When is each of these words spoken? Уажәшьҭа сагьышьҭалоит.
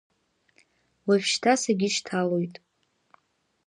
Уажәшьҭа 1.05 1.53
сагьышьҭалоит. 1.61 2.55